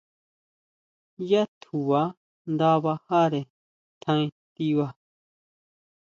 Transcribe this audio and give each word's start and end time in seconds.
Yá 1.31 1.41
tjuba 1.59 2.01
nda 2.51 2.71
bajare 2.83 3.41
tjaen 4.01 4.29
tiba. 4.55 4.87